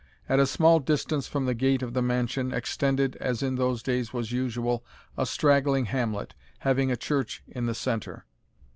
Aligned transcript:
At 0.27 0.39
a 0.39 0.47
small 0.47 0.79
distance 0.79 1.27
from 1.27 1.45
the 1.45 1.53
gate 1.53 1.83
of 1.83 1.93
the 1.93 2.01
mansion, 2.01 2.51
extended, 2.51 3.17
as 3.17 3.43
in 3.43 3.53
those 3.53 3.83
days 3.83 4.11
was 4.11 4.31
usual, 4.31 4.83
a 5.15 5.27
straggling 5.27 5.85
hamlet, 5.85 6.33
having 6.61 6.89
a 6.91 6.97
church 6.97 7.43
in 7.47 7.67
the 7.67 7.75
centre. 7.75 8.25